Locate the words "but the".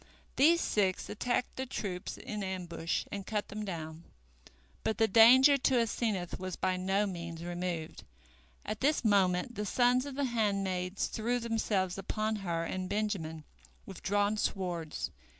4.83-5.07